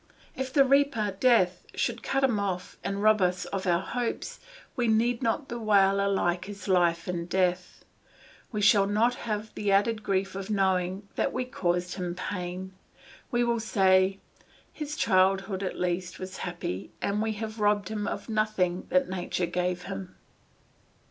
[0.35, 4.39] If the Reaper Death should cut him off and rob us of our hopes,
[4.75, 7.85] we need not bewail alike his life and death,
[8.51, 12.73] we shall not have the added grief of knowing that we caused him pain;
[13.29, 14.17] we will say,
[14.73, 16.89] "His childhood, at least, was happy;
[17.21, 20.15] we have robbed him of nothing that nature gave him."